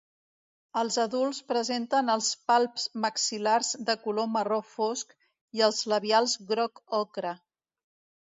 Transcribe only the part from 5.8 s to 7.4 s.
labials groc ocre.